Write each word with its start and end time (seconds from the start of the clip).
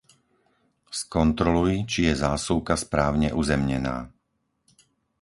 Skontroluj, 0.99 1.73
či 1.91 1.99
je 2.09 2.13
zásuvka 2.25 2.73
správne 2.85 3.29
uzemnená. 3.41 3.97